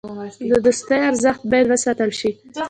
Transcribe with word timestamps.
د 0.49 0.51
دوستۍ 0.65 0.99
ارزښت 1.09 1.41
باید 1.51 1.67
وساتل 1.69 2.11
شي. 2.19 2.31